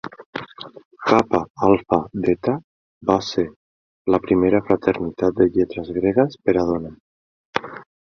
Kappa 1.09 1.41
Alpha 1.67 1.99
Theta 2.23 2.55
va 3.11 3.19
ser 3.29 3.47
la 4.15 4.23
primera 4.27 4.65
fraternitat 4.73 5.41
de 5.41 5.51
lletres 5.55 5.97
gregues 6.03 6.45
per 6.45 6.61
a 6.67 6.69
dones. 6.75 7.75